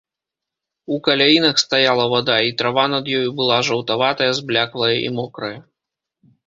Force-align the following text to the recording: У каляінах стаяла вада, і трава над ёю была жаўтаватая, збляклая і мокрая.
У 0.95 0.97
каляінах 1.07 1.55
стаяла 1.65 2.07
вада, 2.13 2.39
і 2.47 2.57
трава 2.63 2.87
над 2.95 3.13
ёю 3.19 3.29
была 3.43 3.57
жаўтаватая, 3.69 4.31
збляклая 4.43 4.93
і 5.05 5.09
мокрая. 5.21 5.55